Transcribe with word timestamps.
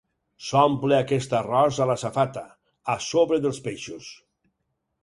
S'omple 0.45 0.95
aquest 0.99 1.35
arròs 1.41 1.79
a 1.85 1.87
la 1.91 1.99
safata, 2.05 2.45
a 2.95 2.99
sobre 3.13 3.41
dels 3.47 3.63
peixos. 3.69 4.15